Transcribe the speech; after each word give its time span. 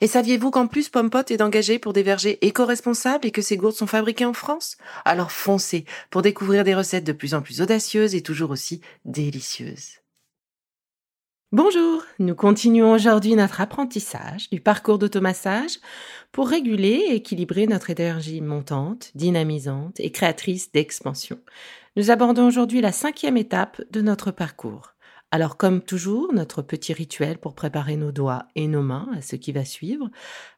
Et 0.00 0.06
saviez-vous 0.06 0.50
qu'en 0.50 0.66
plus 0.66 0.88
Pompot 0.88 1.24
est 1.28 1.42
engagé 1.42 1.78
pour 1.78 1.92
des 1.92 2.02
vergers 2.02 2.38
éco-responsables 2.46 3.26
et 3.26 3.30
que 3.30 3.42
ces 3.42 3.56
gourdes 3.56 3.74
sont 3.74 3.86
fabriquées 3.86 4.24
en 4.24 4.32
France? 4.32 4.76
Alors 5.04 5.32
foncez 5.32 5.84
pour 6.10 6.22
découvrir 6.22 6.64
des 6.64 6.74
recettes 6.74 7.04
de 7.04 7.12
plus 7.12 7.34
en 7.34 7.42
plus 7.42 7.60
audacieuses 7.60 8.14
et 8.14 8.22
toujours 8.22 8.50
aussi 8.50 8.80
délicieuses. 9.04 9.98
Bonjour, 11.50 12.04
nous 12.18 12.34
continuons 12.34 12.92
aujourd'hui 12.92 13.34
notre 13.34 13.62
apprentissage 13.62 14.50
du 14.50 14.60
parcours 14.60 14.98
d'automassage 14.98 15.78
pour 16.30 16.46
réguler 16.46 17.06
et 17.08 17.14
équilibrer 17.14 17.66
notre 17.66 17.88
énergie 17.88 18.42
montante, 18.42 19.12
dynamisante 19.14 19.98
et 19.98 20.12
créatrice 20.12 20.70
d'expansion. 20.72 21.40
Nous 21.96 22.10
abordons 22.10 22.46
aujourd'hui 22.46 22.82
la 22.82 22.92
cinquième 22.92 23.38
étape 23.38 23.80
de 23.90 24.02
notre 24.02 24.30
parcours. 24.30 24.92
Alors 25.30 25.56
comme 25.56 25.82
toujours, 25.82 26.32
notre 26.32 26.62
petit 26.62 26.92
rituel 26.92 27.38
pour 27.38 27.54
préparer 27.54 27.96
nos 27.96 28.12
doigts 28.12 28.46
et 28.54 28.66
nos 28.66 28.82
mains 28.82 29.08
à 29.14 29.20
ce 29.20 29.36
qui 29.36 29.52
va 29.52 29.64
suivre, 29.64 30.08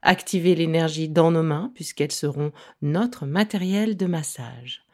activer 0.03 0.55
l'énergie 0.55 1.09
dans 1.09 1.31
nos 1.31 1.43
mains 1.43 1.73
puisqu'elles 1.75 2.13
seront 2.13 2.53
notre 2.81 3.27
matériel 3.27 3.97
de 3.97 4.07
massage. 4.07 4.85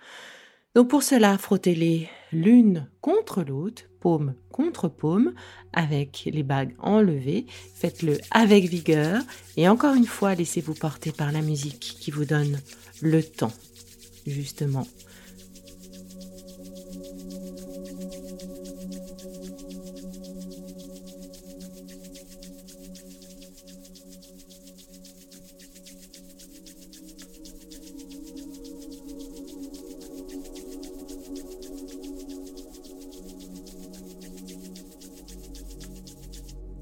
Donc 0.74 0.88
pour 0.88 1.02
cela, 1.02 1.36
frottez-les 1.38 2.08
l'une 2.32 2.88
contre 3.00 3.42
l'autre, 3.42 3.82
paume 4.00 4.34
contre 4.56 4.88
paume, 4.88 5.34
avec 5.74 6.28
les 6.32 6.42
bagues 6.42 6.74
enlevées. 6.78 7.44
Faites-le 7.74 8.18
avec 8.30 8.64
vigueur 8.64 9.22
et 9.58 9.68
encore 9.68 9.94
une 9.94 10.06
fois, 10.06 10.34
laissez-vous 10.34 10.74
porter 10.74 11.12
par 11.12 11.30
la 11.30 11.42
musique 11.42 11.96
qui 12.00 12.10
vous 12.10 12.24
donne 12.24 12.58
le 13.02 13.22
temps, 13.22 13.52
justement, 14.26 14.86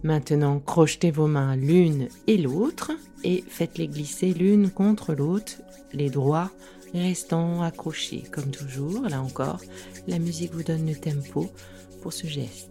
Maintenant, 0.04 0.60
crochetez 0.60 1.10
vos 1.10 1.26
mains 1.26 1.56
l'une 1.56 2.09
et 2.26 2.37
l'autre 2.37 2.92
et 3.25 3.42
faites-les 3.48 3.88
glisser 3.88 4.34
l'une 4.34 4.70
contre 4.70 5.15
l'autre, 5.15 5.62
les 5.94 6.10
doigts 6.10 6.50
restant 6.92 7.62
accrochés 7.62 8.22
comme 8.31 8.50
toujours. 8.50 9.09
Là 9.09 9.22
encore, 9.22 9.62
la 10.06 10.19
musique 10.19 10.53
vous 10.53 10.62
donne 10.62 10.87
le 10.87 10.94
tempo 10.94 11.50
pour 12.03 12.12
ce 12.12 12.26
geste. 12.26 12.69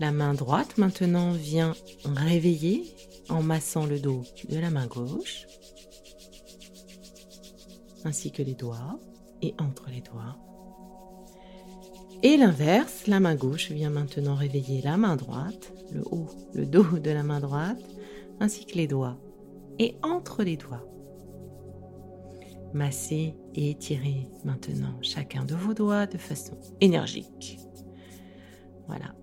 La 0.00 0.10
main 0.10 0.34
droite 0.34 0.76
maintenant 0.76 1.30
vient 1.30 1.76
réveiller 2.04 2.92
en 3.28 3.44
massant 3.44 3.86
le 3.86 4.00
dos 4.00 4.24
de 4.48 4.58
la 4.58 4.70
main 4.70 4.88
gauche, 4.88 5.46
ainsi 8.04 8.32
que 8.32 8.42
les 8.42 8.54
doigts 8.54 8.98
et 9.40 9.54
entre 9.60 9.88
les 9.88 10.00
doigts. 10.00 10.36
Et 12.24 12.36
l'inverse, 12.36 13.08
la 13.08 13.18
main 13.18 13.34
gauche 13.34 13.72
vient 13.72 13.90
maintenant 13.90 14.36
réveiller 14.36 14.80
la 14.80 14.96
main 14.96 15.16
droite, 15.16 15.72
le 15.92 16.02
haut, 16.10 16.28
le 16.54 16.66
dos 16.66 16.98
de 16.98 17.10
la 17.10 17.24
main 17.24 17.40
droite, 17.40 17.82
ainsi 18.38 18.64
que 18.64 18.76
les 18.76 18.86
doigts. 18.86 19.18
Et 19.80 19.96
entre 20.02 20.44
les 20.44 20.56
doigts. 20.56 20.86
Massez 22.74 23.34
et 23.54 23.70
étirez 23.70 24.30
maintenant 24.44 24.96
chacun 25.02 25.44
de 25.44 25.56
vos 25.56 25.74
doigts 25.74 26.06
de 26.06 26.16
façon 26.16 26.56
énergique. 26.80 27.58
Voilà. 28.86 29.14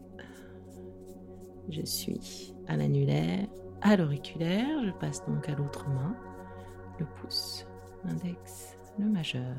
Je 1.69 1.85
suis 1.85 2.53
à 2.67 2.75
l'annulaire, 2.75 3.47
à 3.81 3.95
l'auriculaire. 3.95 4.83
Je 4.85 4.91
passe 4.99 5.25
donc 5.25 5.47
à 5.47 5.55
l'autre 5.55 5.87
main. 5.87 6.17
Le 6.99 7.05
pouce, 7.05 7.65
l'index, 8.03 8.77
le 8.97 9.05
majeur, 9.05 9.55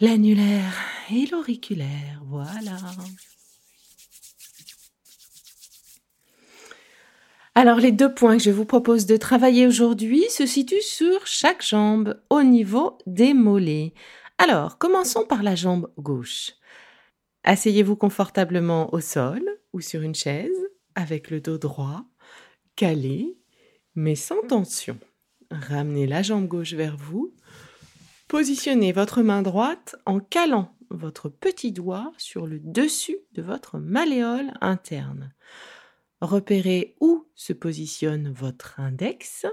l'annulaire 0.00 0.78
et 1.10 1.26
l'auriculaire. 1.26 2.22
Voilà. 2.26 2.76
Alors 7.54 7.78
les 7.78 7.92
deux 7.92 8.12
points 8.12 8.36
que 8.36 8.42
je 8.42 8.50
vous 8.50 8.66
propose 8.66 9.06
de 9.06 9.16
travailler 9.16 9.66
aujourd'hui 9.66 10.24
se 10.28 10.44
situent 10.44 10.82
sur 10.82 11.26
chaque 11.26 11.64
jambe 11.64 12.20
au 12.28 12.42
niveau 12.42 12.98
des 13.06 13.32
mollets. 13.32 13.94
Alors, 14.38 14.76
commençons 14.76 15.24
par 15.24 15.42
la 15.42 15.54
jambe 15.54 15.90
gauche. 15.96 16.52
Asseyez-vous 17.44 17.96
confortablement 17.96 18.92
au 18.92 19.00
sol 19.00 19.42
ou 19.72 19.80
sur 19.80 20.02
une 20.02 20.14
chaise 20.14 20.68
avec 20.94 21.30
le 21.30 21.40
dos 21.40 21.56
droit, 21.56 22.04
calé, 22.74 23.38
mais 23.94 24.16
sans 24.16 24.42
tension. 24.46 24.98
Ramenez 25.50 26.06
la 26.06 26.22
jambe 26.22 26.46
gauche 26.46 26.74
vers 26.74 26.98
vous 26.98 27.32
Positionnez 28.28 28.90
votre 28.90 29.22
main 29.22 29.42
droite 29.42 29.94
en 30.04 30.18
calant 30.18 30.74
votre 30.90 31.28
petit 31.28 31.70
doigt 31.70 32.12
sur 32.16 32.46
le 32.46 32.58
dessus 32.58 33.18
de 33.34 33.42
votre 33.42 33.78
malléole 33.78 34.52
interne. 34.60 35.32
Repérez 36.20 36.96
où 37.00 37.28
se 37.34 37.52
positionne 37.52 38.32
votre 38.32 38.80
index. 38.80 39.46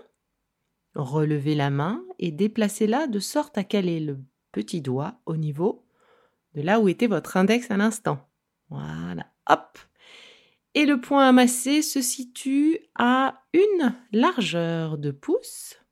Relevez 0.95 1.53
la 1.53 1.69
main 1.69 2.03
et 2.17 2.31
déplacez-la 2.31 3.05
de 3.05 3.19
sorte 3.19 3.59
à 3.59 3.63
caler 3.63 3.99
le 3.99 4.17
petit 4.51 4.81
doigt 4.81 5.19
au 5.27 5.37
niveau 5.37 5.85
de 6.55 6.61
là 6.61 6.79
où 6.79 6.87
était 6.87 7.07
votre 7.07 7.37
index 7.37 7.69
à 7.69 7.77
l'instant. 7.77 8.27
Voilà, 8.69 9.27
hop. 9.49 9.77
Et 10.73 10.85
le 10.85 10.99
point 10.99 11.27
amassé 11.27 11.83
se 11.83 12.01
situe 12.01 12.79
à 12.95 13.43
une 13.53 13.93
largeur 14.11 14.97
de 14.97 15.11
pouce 15.11 15.82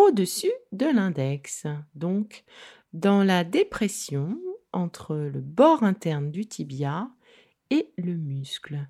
au-dessus 0.00 0.52
de 0.72 0.86
l'index, 0.86 1.66
donc 1.94 2.44
dans 2.92 3.22
la 3.22 3.44
dépression 3.44 4.38
entre 4.72 5.16
le 5.16 5.40
bord 5.40 5.82
interne 5.82 6.30
du 6.30 6.46
tibia 6.46 7.08
et 7.70 7.92
le 7.96 8.14
muscle. 8.14 8.86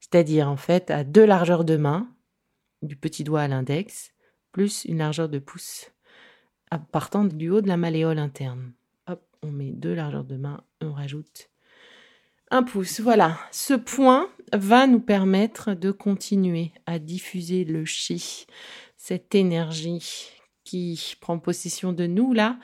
C'est-à-dire 0.00 0.48
en 0.48 0.56
fait 0.56 0.90
à 0.90 1.04
deux 1.04 1.26
largeurs 1.26 1.64
de 1.64 1.76
main, 1.76 2.08
du 2.82 2.96
petit 2.96 3.24
doigt 3.24 3.42
à 3.42 3.48
l'index, 3.48 4.12
plus 4.52 4.84
une 4.84 4.98
largeur 4.98 5.28
de 5.28 5.38
pouce, 5.38 5.90
partant 6.90 7.24
du 7.24 7.50
haut 7.50 7.60
de 7.60 7.68
la 7.68 7.76
malléole 7.76 8.18
interne. 8.18 8.72
Hop, 9.06 9.22
on 9.42 9.50
met 9.50 9.72
deux 9.72 9.94
largeurs 9.94 10.24
de 10.24 10.36
main, 10.36 10.64
on 10.80 10.92
rajoute 10.92 11.50
un 12.50 12.62
pouce. 12.62 13.00
Voilà, 13.00 13.38
ce 13.52 13.74
point 13.74 14.28
va 14.52 14.86
nous 14.86 15.00
permettre 15.00 15.74
de 15.74 15.90
continuer 15.90 16.72
à 16.86 16.98
diffuser 16.98 17.64
le 17.64 17.84
chi, 17.84 18.46
cette 19.02 19.34
énergie 19.34 20.28
qui 20.62 21.16
prend 21.22 21.38
possession 21.38 21.94
de 21.94 22.06
nous 22.06 22.34
là 22.34 22.58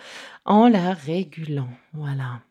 en 0.44 0.68
la 0.68 0.92
régulant. 0.92 1.70
Voilà. 1.94 2.42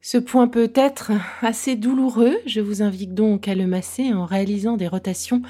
Ce 0.00 0.16
point 0.16 0.46
peut 0.46 0.70
être 0.76 1.10
assez 1.40 1.74
douloureux, 1.74 2.36
je 2.46 2.60
vous 2.60 2.82
invite 2.82 3.14
donc 3.14 3.48
à 3.48 3.56
le 3.56 3.66
masser 3.66 4.12
en 4.12 4.26
réalisant 4.26 4.76
des 4.76 4.86
rotations 4.86 5.42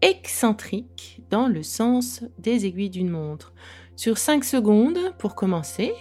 excentriques 0.00 1.20
dans 1.28 1.48
le 1.48 1.64
sens 1.64 2.22
des 2.38 2.64
aiguilles 2.64 2.90
d'une 2.90 3.10
montre. 3.10 3.52
Sur 3.96 4.18
5 4.18 4.44
secondes 4.44 5.12
pour 5.18 5.34
commencer. 5.34 5.92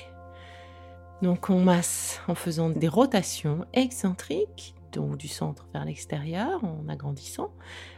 Donc 1.24 1.50
on 1.50 1.62
masse 1.62 2.22
en 2.28 2.36
faisant 2.36 2.70
des 2.70 2.88
rotations 2.88 3.66
excentriques, 3.74 4.76
donc 4.92 5.18
du 5.18 5.28
centre 5.28 5.68
vers 5.74 5.84
l'extérieur, 5.84 6.64
en 6.64 6.88
agrandissant. 6.90 7.50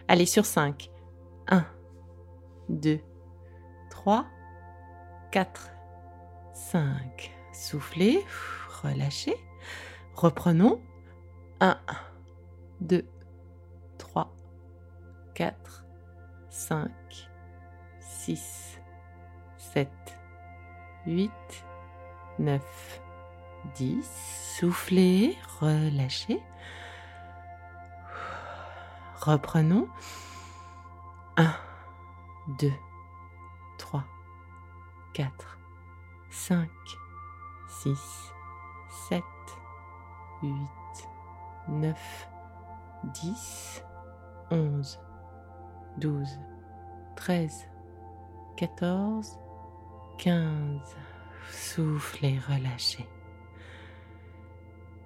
Allez 0.07 0.25
sur 0.25 0.45
5. 0.45 0.89
1, 1.49 1.65
2, 2.69 2.99
3, 3.89 4.25
4, 5.31 5.69
5. 6.53 7.31
Soufflez, 7.53 8.23
relâchez. 8.83 9.37
Reprenons. 10.15 10.81
1, 11.59 11.77
2, 12.81 13.05
3, 13.97 14.33
4, 15.33 15.85
5, 16.49 16.91
6, 17.99 18.79
7, 19.57 19.89
8, 21.05 21.31
9, 22.39 22.61
10. 23.75 24.03
Soufflez, 24.59 25.37
relâchez. 25.59 26.41
Reprenons. 29.15 29.87
1, 31.37 31.53
2, 32.59 32.71
3, 33.77 34.03
4, 35.13 35.59
5, 36.31 36.67
6, 37.69 38.33
7, 39.09 39.23
8, 40.41 40.51
9, 41.69 42.27
10, 43.13 43.83
11, 44.49 44.99
12, 45.99 46.27
13, 47.15 47.67
14, 48.57 49.37
15. 50.17 50.81
Soufflez, 51.51 52.39
relâchez. 52.49 53.07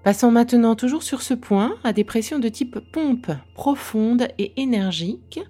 Passons 0.03 0.31
maintenant 0.31 0.75
toujours 0.75 1.03
sur 1.03 1.21
ce 1.21 1.33
point 1.33 1.75
à 1.83 1.91
des 1.91 2.05
pressions 2.05 2.39
de 2.39 2.47
type 2.47 2.79
pompe 2.93 3.31
profonde 3.53 4.29
et 4.37 4.61
énergique. 4.61 5.41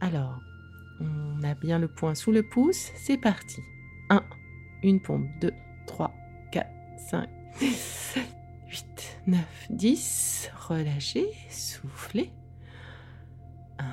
Alors, 0.00 0.40
on 1.00 1.42
a 1.42 1.54
bien 1.54 1.78
le 1.78 1.88
point 1.88 2.14
sous 2.14 2.32
le 2.32 2.42
pouce, 2.42 2.90
c'est 2.96 3.18
parti. 3.18 3.60
1, 4.08 4.22
une 4.82 5.00
pompe, 5.00 5.26
2, 5.40 5.52
3, 5.86 6.12
4, 6.52 6.68
5, 7.10 7.28
6, 7.56 7.74
7, 8.14 8.24
8, 8.68 9.20
9, 9.26 9.66
10. 9.70 10.50
Relâchez, 10.68 11.30
soufflez. 11.50 12.32
1, 13.78 13.84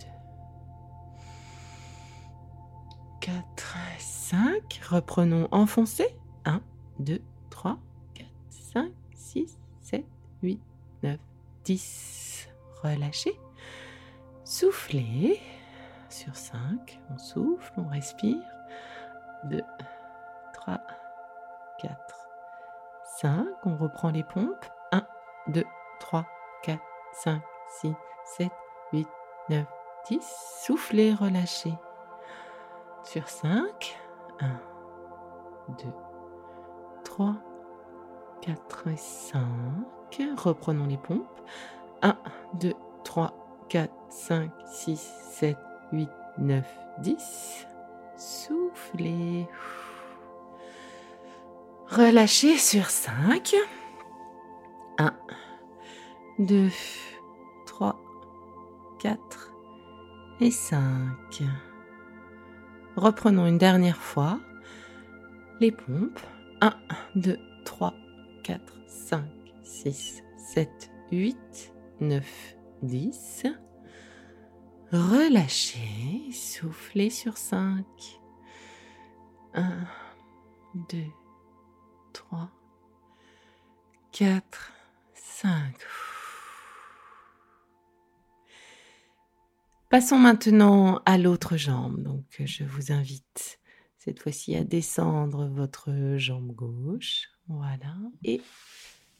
2, 0.00 0.06
4, 3.20 3.76
5. 3.98 4.80
Reprenons, 4.88 5.48
enfoncez. 5.52 6.16
1, 6.46 6.62
2, 6.98 7.20
3, 7.50 7.78
5, 8.48 8.90
6, 9.14 9.58
7, 9.80 10.04
8, 10.42 10.60
9, 11.02 11.18
10. 11.64 12.48
Relâchez. 12.82 13.38
Soufflez. 14.52 15.40
Sur 16.10 16.36
5, 16.36 17.00
on 17.10 17.16
souffle, 17.16 17.72
on 17.78 17.88
respire. 17.88 18.44
2, 19.44 19.62
3, 20.52 20.78
4, 21.78 21.96
5. 23.16 23.46
On 23.64 23.78
reprend 23.78 24.10
les 24.10 24.22
pompes. 24.22 24.66
1, 24.92 25.06
2, 25.46 25.64
3, 26.00 26.26
4, 26.64 26.82
5, 27.14 27.42
6, 27.80 27.94
7, 28.26 28.52
8, 28.92 29.08
9, 29.48 29.66
10. 30.08 30.18
Soufflez, 30.66 31.14
relâchez. 31.14 31.72
Sur 33.04 33.26
5. 33.30 33.98
1, 34.40 34.48
2, 35.78 35.88
3, 37.04 37.36
4 38.42 38.88
et 38.88 38.96
5. 38.98 39.40
Reprenons 40.36 40.84
les 40.84 40.98
pompes. 40.98 41.40
1, 42.02 42.18
2, 42.60 42.74
3, 43.02 43.41
4, 43.68 43.92
5, 44.10 44.50
6, 44.66 45.00
7, 45.32 45.56
8, 45.92 46.08
9, 46.38 46.64
10. 47.00 47.66
Soufflez. 48.16 49.46
Relâchez 51.88 52.56
sur 52.56 52.86
5. 52.86 53.54
1, 54.98 55.12
2, 56.38 56.68
3, 57.66 58.00
4 59.00 59.52
et 60.40 60.50
5. 60.50 60.80
Reprenons 62.96 63.46
une 63.46 63.58
dernière 63.58 63.96
fois 63.96 64.38
les 65.60 65.72
pompes. 65.72 66.20
1, 66.60 66.72
2, 67.16 67.38
3, 67.64 67.94
4, 68.44 68.60
5, 68.86 69.24
6, 69.64 70.22
7, 70.54 70.68
8, 71.10 71.72
9, 72.00 72.56
10. 72.82 73.46
Relâchez, 74.90 76.32
soufflez 76.32 77.10
sur 77.10 77.38
5. 77.38 77.84
1, 79.54 79.86
2, 80.90 80.98
3, 82.12 82.50
4, 84.12 84.72
5. 85.14 85.74
Passons 89.88 90.18
maintenant 90.18 91.02
à 91.04 91.18
l'autre 91.18 91.56
jambe. 91.56 92.02
Donc, 92.02 92.24
je 92.38 92.64
vous 92.64 92.92
invite 92.92 93.60
cette 93.98 94.20
fois-ci 94.20 94.56
à 94.56 94.64
descendre 94.64 95.46
votre 95.48 96.16
jambe 96.16 96.52
gauche. 96.52 97.28
Voilà. 97.46 97.94
Et 98.24 98.40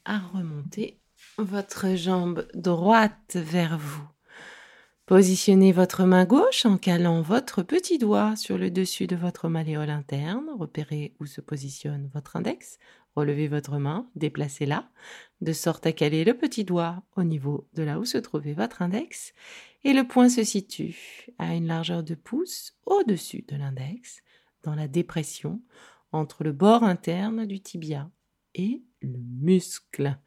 à 0.04 0.18
remonter 0.18 1.01
votre 1.38 1.94
jambe 1.94 2.46
droite 2.54 3.36
vers 3.36 3.78
vous. 3.78 4.06
Positionnez 5.06 5.72
votre 5.72 6.04
main 6.04 6.24
gauche 6.24 6.64
en 6.64 6.78
calant 6.78 7.22
votre 7.22 7.62
petit 7.62 7.98
doigt 7.98 8.36
sur 8.36 8.56
le 8.56 8.70
dessus 8.70 9.06
de 9.06 9.16
votre 9.16 9.48
malléole 9.48 9.90
interne. 9.90 10.46
Repérez 10.58 11.14
où 11.20 11.26
se 11.26 11.40
positionne 11.40 12.10
votre 12.14 12.36
index. 12.36 12.78
Relevez 13.14 13.48
votre 13.48 13.76
main, 13.78 14.08
déplacez-la, 14.14 14.88
de 15.42 15.52
sorte 15.52 15.86
à 15.86 15.92
caler 15.92 16.24
le 16.24 16.34
petit 16.34 16.64
doigt 16.64 17.02
au 17.16 17.24
niveau 17.24 17.68
de 17.74 17.82
là 17.82 17.98
où 17.98 18.04
se 18.06 18.16
trouvait 18.16 18.54
votre 18.54 18.80
index. 18.80 19.34
Et 19.84 19.92
le 19.92 20.06
point 20.06 20.30
se 20.30 20.44
situe 20.44 21.26
à 21.38 21.54
une 21.54 21.66
largeur 21.66 22.02
de 22.02 22.14
pouce 22.14 22.74
au-dessus 22.86 23.44
de 23.48 23.56
l'index, 23.56 24.22
dans 24.62 24.74
la 24.74 24.88
dépression 24.88 25.60
entre 26.12 26.44
le 26.44 26.52
bord 26.52 26.84
interne 26.84 27.44
du 27.44 27.60
tibia 27.60 28.10
et 28.54 28.82
le 29.02 29.18
muscle. 29.18 30.18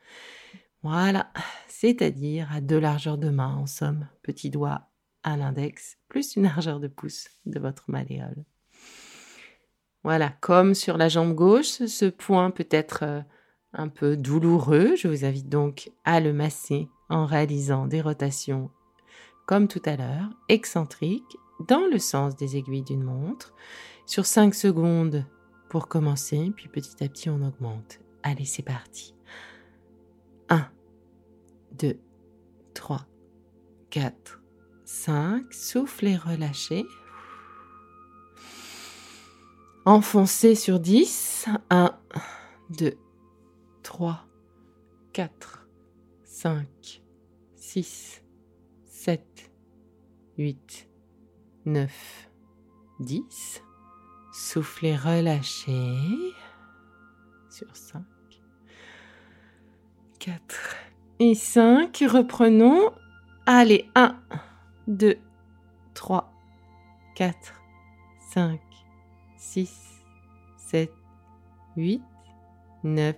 Voilà, 0.87 1.31
c'est-à-dire 1.67 2.47
à 2.53 2.61
deux 2.61 2.77
largeurs 2.77 3.17
de 3.17 3.29
main 3.29 3.55
en 3.55 3.65
somme, 3.65 4.07
petit 4.21 4.51
doigt 4.51 4.91
à 5.23 5.35
l'index, 5.35 5.97
plus 6.09 6.35
une 6.35 6.43
largeur 6.43 6.79
de 6.79 6.87
pouce 6.87 7.27
de 7.47 7.59
votre 7.59 7.85
malléole. 7.89 8.45
Voilà, 10.03 10.29
comme 10.41 10.75
sur 10.75 10.99
la 10.99 11.09
jambe 11.09 11.33
gauche, 11.33 11.83
ce 11.87 12.05
point 12.05 12.51
peut 12.51 12.67
être 12.69 12.99
euh, 13.01 13.21
un 13.73 13.87
peu 13.87 14.15
douloureux. 14.15 14.95
Je 14.95 15.07
vous 15.07 15.25
invite 15.25 15.49
donc 15.49 15.91
à 16.03 16.19
le 16.19 16.33
masser 16.33 16.87
en 17.09 17.25
réalisant 17.25 17.87
des 17.87 18.01
rotations 18.01 18.69
comme 19.47 19.67
tout 19.67 19.81
à 19.85 19.95
l'heure, 19.95 20.29
excentriques, 20.49 21.37
dans 21.67 21.87
le 21.91 21.97
sens 21.97 22.35
des 22.35 22.57
aiguilles 22.57 22.83
d'une 22.83 23.03
montre, 23.03 23.55
sur 24.05 24.27
5 24.27 24.53
secondes 24.53 25.25
pour 25.67 25.87
commencer, 25.87 26.51
puis 26.55 26.67
petit 26.69 27.03
à 27.03 27.09
petit 27.09 27.31
on 27.31 27.41
augmente. 27.41 28.01
Allez, 28.21 28.45
c'est 28.45 28.61
parti. 28.61 29.15
1, 30.49 30.67
2, 31.71 31.99
3, 32.73 33.05
4, 33.89 34.41
5. 34.85 35.53
Soufflez, 35.53 36.15
relâchez. 36.15 36.85
Enfoncez 39.85 40.55
sur 40.55 40.79
10. 40.79 41.45
1, 41.69 41.97
2, 42.71 42.97
3, 43.83 44.25
4, 45.13 45.67
5, 46.23 47.03
6, 47.55 48.23
7, 48.85 49.51
8, 50.37 50.89
9, 51.65 52.29
10. 52.99 53.63
Soufflez, 54.33 54.95
relâchez. 54.95 56.33
Sur 57.49 57.75
5. 57.75 58.03
4 60.19 60.75
et 61.19 61.35
5. 61.35 62.03
Reprenons. 62.09 62.91
Allez, 63.45 63.85
1, 63.95 64.15
2, 64.87 65.17
3, 65.93 66.31
4, 67.15 67.35
5, 68.33 68.59
6, 69.37 69.71
7, 70.57 70.91
8, 71.77 72.01
9, 72.83 73.15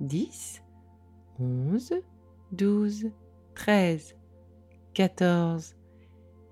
10, 0.00 0.62
11, 1.38 1.94
12, 2.52 3.10
13, 3.54 4.16
14 4.94 5.76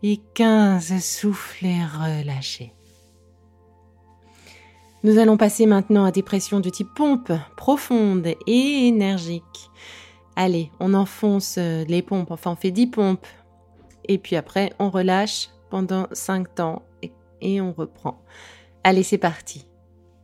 et 0.02 0.20
15. 0.34 1.00
Soufflez, 1.00 1.84
relâchez. 1.84 2.72
Nous 5.02 5.18
allons 5.18 5.36
passer 5.36 5.66
maintenant 5.66 6.04
à 6.04 6.10
des 6.10 6.22
pressions 6.22 6.60
de 6.60 6.70
type 6.70 6.88
pompe, 6.94 7.32
profonde 7.56 8.26
et 8.46 8.86
énergique. 8.88 9.70
Allez, 10.36 10.70
on 10.80 10.94
enfonce 10.94 11.56
euh, 11.58 11.84
les 11.84 12.02
pompes, 12.02 12.30
enfin 12.30 12.52
on 12.52 12.56
fait 12.56 12.70
10 12.70 12.88
pompes. 12.88 13.26
Et 14.08 14.18
puis 14.18 14.36
après, 14.36 14.72
on 14.78 14.90
relâche 14.90 15.48
pendant 15.70 16.08
5 16.12 16.54
temps 16.54 16.82
et, 17.40 17.60
on 17.60 17.72
reprend. 17.72 18.22
Allez, 18.82 19.02
c'est 19.02 19.18
parti. 19.18 19.66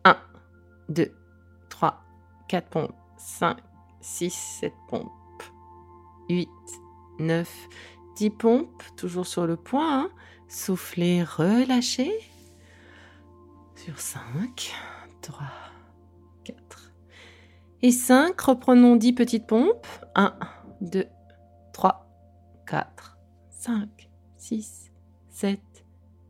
1, 0.05 0.17
2, 0.89 1.13
3, 1.69 2.03
4 2.49 2.69
pompes, 2.69 2.95
5, 3.19 3.59
6, 4.01 4.31
7 4.61 4.73
pompes, 4.89 5.11
8, 6.29 6.49
9, 7.19 7.69
10 8.17 8.31
pompes, 8.31 8.83
toujours 8.97 9.27
sur 9.27 9.47
le 9.47 9.57
point. 9.57 10.05
Hein. 10.05 10.11
Soufflez, 10.49 11.23
relâchez. 11.23 12.13
Sur 13.77 13.99
5, 13.99 14.73
3, 15.23 15.39
4 15.39 15.70
et 17.83 17.91
5. 17.91 18.41
Reprenons 18.41 18.97
10 18.97 19.13
petites 19.13 19.47
pompes. 19.47 19.87
1, 20.15 20.35
2, 20.81 21.07
3, 21.73 22.07
4, 22.67 23.19
5, 23.51 24.11
6, 24.37 24.91
7, 25.31 25.61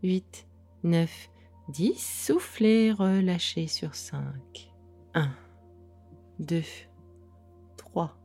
8, 0.03 0.47
9, 0.85 1.31
10. 1.69 1.95
Soufflez, 1.97 2.93
relâchez 2.93 3.67
sur 3.67 3.95
5. 3.95 4.23
1, 5.15 5.31
2, 6.41 6.63
3, 7.77 8.17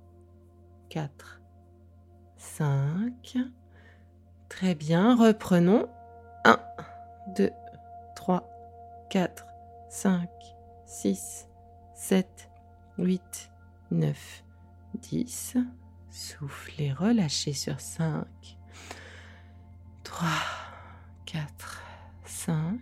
4, 0.89 1.41
5. 2.37 3.37
Très 4.49 4.75
bien, 4.75 5.15
reprenons. 5.15 5.87
1, 6.45 6.59
2, 7.35 7.49
3, 8.15 8.49
4, 9.09 9.45
5, 9.89 10.29
6, 10.85 11.47
7, 11.95 12.27
8, 12.27 12.54
9, 12.97 14.43
10. 15.01 15.57
Soufflez, 16.09 16.93
relâchez 16.93 17.53
sur 17.53 17.79
5, 17.79 18.25
3, 20.03 20.27
4, 21.25 21.81
5. 22.23 22.79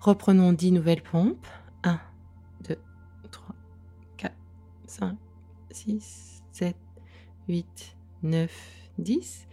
Reprenons 0.00 0.52
10 0.52 0.72
nouvelles 0.72 1.02
pompes. 1.02 1.46
1, 1.82 1.98
2, 2.68 2.76
3, 3.30 3.54
4, 4.18 4.34
5, 4.86 5.18
6, 5.70 6.42
7, 6.52 6.76
8, 7.48 7.96
9, 8.22 8.52
10. 8.98 9.46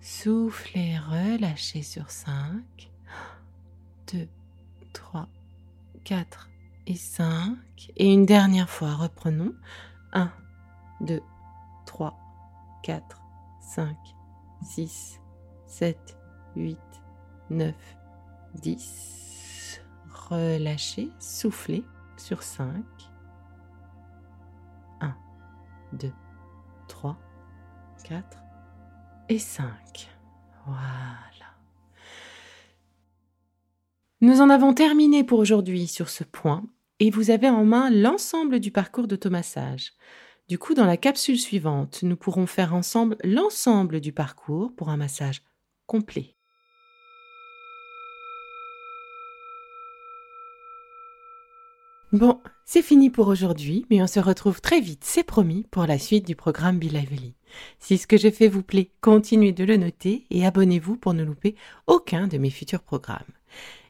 Soufflez, 0.00 0.98
relâchez 0.98 1.82
sur 1.82 2.10
5, 2.10 2.90
2, 4.12 4.28
3, 4.92 5.28
4 6.04 6.48
et 6.88 6.96
5. 6.96 7.56
Et 7.96 8.12
une 8.12 8.26
dernière 8.26 8.68
fois, 8.68 8.94
reprenons. 8.94 9.54
1, 10.12 10.32
2, 11.02 11.20
3, 11.86 12.18
4, 12.82 13.22
5, 13.60 13.96
6, 14.62 15.20
7, 15.66 16.18
8, 16.56 16.78
9, 17.50 17.74
10. 18.54 19.80
Relâchez, 20.30 21.10
soufflez 21.18 21.84
sur 22.16 22.42
5. 22.42 22.84
1, 25.02 25.14
2, 25.92 26.12
3, 26.88 27.18
4 28.04 28.38
et 29.28 29.38
5. 29.38 30.10
Voilà. 30.64 31.18
Nous 34.22 34.40
en 34.40 34.48
avons 34.48 34.72
terminé 34.72 35.22
pour 35.22 35.38
aujourd'hui 35.38 35.86
sur 35.86 36.08
ce 36.08 36.24
point 36.24 36.64
et 37.00 37.10
vous 37.10 37.30
avez 37.30 37.48
en 37.48 37.64
main 37.64 37.90
l'ensemble 37.90 38.60
du 38.60 38.70
parcours 38.70 39.06
d'automassage. 39.06 39.92
Du 40.48 40.58
coup, 40.58 40.74
dans 40.74 40.86
la 40.86 40.96
capsule 40.96 41.38
suivante, 41.38 42.02
nous 42.02 42.16
pourrons 42.16 42.46
faire 42.46 42.74
ensemble 42.74 43.16
l'ensemble 43.22 44.00
du 44.00 44.12
parcours 44.12 44.72
pour 44.74 44.88
un 44.88 44.96
massage 44.96 45.42
complet. 45.86 46.34
Bon, 52.12 52.40
c'est 52.64 52.80
fini 52.80 53.10
pour 53.10 53.28
aujourd'hui, 53.28 53.84
mais 53.90 54.02
on 54.02 54.06
se 54.06 54.18
retrouve 54.18 54.62
très 54.62 54.80
vite, 54.80 55.04
c'est 55.04 55.24
promis, 55.24 55.66
pour 55.70 55.84
la 55.84 55.98
suite 55.98 56.26
du 56.26 56.34
programme 56.34 56.78
Be 56.78 56.84
Lively. 56.84 57.34
Si 57.78 57.98
ce 57.98 58.06
que 58.06 58.16
je 58.16 58.30
fais 58.30 58.48
vous 58.48 58.62
plaît, 58.62 58.90
continuez 59.02 59.52
de 59.52 59.64
le 59.64 59.76
noter 59.76 60.24
et 60.30 60.46
abonnez-vous 60.46 60.96
pour 60.96 61.12
ne 61.12 61.22
louper 61.22 61.54
aucun 61.86 62.26
de 62.26 62.38
mes 62.38 62.48
futurs 62.48 62.82
programmes. 62.82 63.20